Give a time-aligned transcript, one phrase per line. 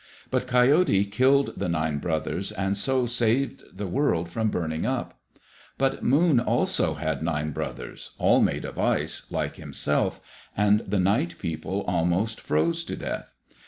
[0.31, 5.19] But Coyote killed the nine brothers and so saved the world from burning up.
[5.77, 10.19] But Moon also had nine brothers all made of ice, like himself,
[10.57, 13.31] and the Night People almost froze to death.